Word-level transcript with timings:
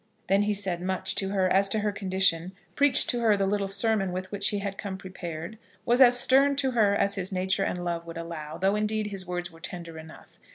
Then 0.25 0.41
he 0.41 0.55
said 0.55 0.81
much 0.81 1.13
to 1.13 1.29
her 1.29 1.47
as 1.47 1.69
to 1.69 1.79
her 1.81 1.91
condition, 1.91 2.53
preached 2.75 3.07
to 3.11 3.19
her 3.21 3.37
the 3.37 3.45
little 3.45 3.67
sermon 3.67 4.11
with 4.11 4.31
which 4.31 4.49
he 4.49 4.57
had 4.57 4.75
come 4.75 4.97
prepared; 4.97 5.59
was 5.85 6.01
as 6.01 6.19
stern 6.19 6.55
to 6.55 6.71
her 6.71 6.95
as 6.95 7.13
his 7.13 7.31
nature 7.31 7.63
and 7.63 7.85
love 7.85 8.07
would 8.07 8.17
allow, 8.17 8.57
though, 8.57 8.75
indeed, 8.75 9.05
his 9.11 9.27
words 9.27 9.51
were 9.51 9.59
tender 9.59 9.99
enough. 9.99 10.39